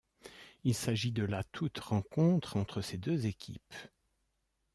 Il 0.63 0.73
s'agit 0.73 1.11
de 1.11 1.23
la 1.23 1.43
toute 1.43 1.77
rencontre 1.79 2.57
entre 2.57 2.81
ces 2.81 2.97
deux 2.97 3.27
équipes. 3.27 3.75